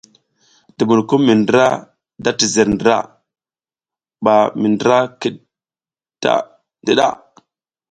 [0.77, 1.65] Dubunukum mi ndra
[2.23, 2.95] da tizer ndra
[4.23, 5.35] ɓa mi ndra kiɗ
[6.21, 6.31] ta
[6.81, 7.07] ndiɗa.